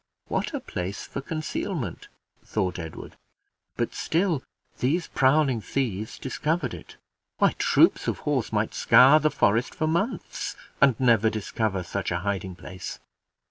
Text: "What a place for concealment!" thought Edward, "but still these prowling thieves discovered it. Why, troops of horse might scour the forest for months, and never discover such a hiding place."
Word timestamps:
"What 0.29 0.55
a 0.55 0.59
place 0.59 1.03
for 1.05 1.21
concealment!" 1.21 2.07
thought 2.43 2.79
Edward, 2.79 3.15
"but 3.77 3.93
still 3.93 4.41
these 4.79 5.05
prowling 5.07 5.61
thieves 5.61 6.17
discovered 6.17 6.73
it. 6.73 6.95
Why, 7.37 7.51
troops 7.59 8.07
of 8.07 8.17
horse 8.25 8.51
might 8.51 8.73
scour 8.73 9.19
the 9.19 9.29
forest 9.29 9.75
for 9.75 9.85
months, 9.85 10.55
and 10.81 10.99
never 10.99 11.29
discover 11.29 11.83
such 11.83 12.09
a 12.09 12.21
hiding 12.21 12.55
place." 12.55 12.97